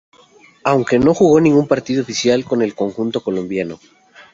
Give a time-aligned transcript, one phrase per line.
[0.63, 3.79] Aunque no jugó ningún partido oficial con el conjunto colombiano.